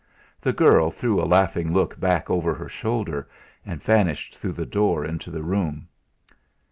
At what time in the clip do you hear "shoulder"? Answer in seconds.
2.67-3.29